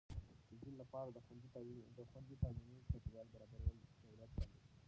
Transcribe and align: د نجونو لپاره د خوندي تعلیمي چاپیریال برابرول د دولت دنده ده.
د 0.39 0.43
نجونو 0.51 0.75
لپاره 0.81 1.09
د 1.11 1.17
خوندي 1.25 2.37
تعلیمي 2.45 2.81
چاپیریال 2.89 3.27
برابرول 3.33 3.75
د 3.81 3.83
دولت 4.07 4.31
دنده 4.37 4.61
ده. 4.67 4.73